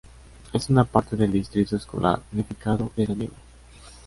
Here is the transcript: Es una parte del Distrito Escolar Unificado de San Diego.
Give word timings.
Es 0.51 0.67
una 0.71 0.83
parte 0.83 1.15
del 1.15 1.31
Distrito 1.31 1.75
Escolar 1.75 2.23
Unificado 2.33 2.91
de 2.95 3.05
San 3.05 3.19
Diego. 3.19 3.35